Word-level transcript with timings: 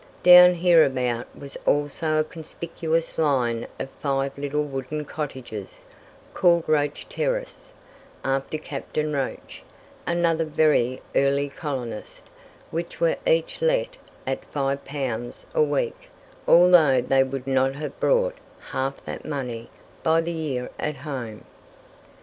Down 0.23 0.55
hereabout 0.55 1.27
was 1.37 1.57
also 1.57 2.17
a 2.17 2.23
conspicuous 2.23 3.19
line 3.19 3.67
of 3.79 3.87
five 4.01 4.35
little 4.35 4.63
wooden 4.63 5.05
cottages, 5.05 5.83
called 6.33 6.63
Roach 6.65 7.07
terrace, 7.07 7.71
after 8.23 8.57
Captain 8.57 9.13
Roach, 9.13 9.61
another 10.07 10.43
very 10.43 11.03
early 11.15 11.49
colonist, 11.49 12.31
which 12.71 12.99
were 12.99 13.17
each 13.27 13.61
let 13.61 13.95
at 14.25 14.43
5 14.45 14.83
pounds 14.85 15.45
a 15.53 15.61
week, 15.61 16.09
although 16.47 16.99
they 16.99 17.23
would 17.23 17.45
not 17.45 17.75
have 17.75 17.99
brought 17.99 18.35
half 18.71 19.05
that 19.05 19.23
money 19.23 19.69
by 20.01 20.19
the 20.19 20.31
year 20.31 20.71
at 20.79 20.95
home. 20.95 21.45